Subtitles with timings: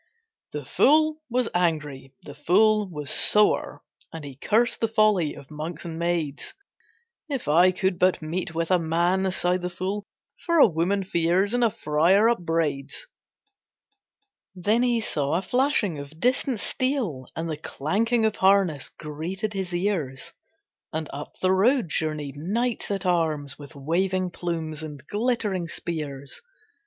[0.51, 5.85] The fool was angry, the fool was sore, And he cursed the folly of monks
[5.85, 6.55] and maids.
[7.29, 10.07] "If I could but meet with a man," sighed the fool,
[10.43, 13.05] "For a woman fears, and a friar upbraids."
[14.55, 19.71] Then he saw a flashing of distant steel And the clanking of harness greeted his
[19.71, 20.33] ears,
[20.91, 26.41] And up the road journeyed knights at arms, With waving plumes and glittering spears.